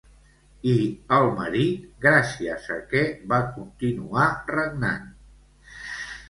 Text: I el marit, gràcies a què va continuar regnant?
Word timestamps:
I 0.69 0.77
el 1.17 1.27
marit, 1.39 1.83
gràcies 2.05 2.65
a 2.77 2.79
què 2.95 3.03
va 3.35 3.41
continuar 3.59 4.25
regnant? 4.57 5.07